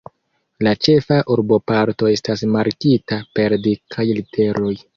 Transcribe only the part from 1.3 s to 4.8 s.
urboparto estas markita per dikaj literoj.